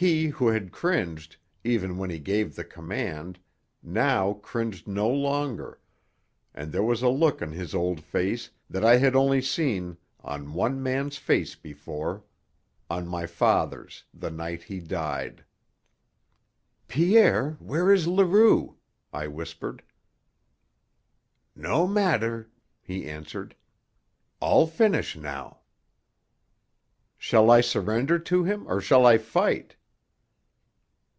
[0.00, 3.38] He, who had cringed, even when he gave the command,
[3.82, 5.78] now cringed no longer,
[6.54, 10.54] and there was a look on his old face that I had only seen on
[10.54, 11.18] one man's
[11.56, 12.24] before
[12.88, 15.44] on my father's, the night he died.
[16.88, 18.78] "Pierre, where is Leroux?"
[19.12, 19.82] I whispered.
[21.54, 22.48] "No matter,"
[22.80, 23.54] he answered.
[24.40, 25.58] "All finish now."
[27.18, 29.76] "Shall I surrender to him or shall I fight?"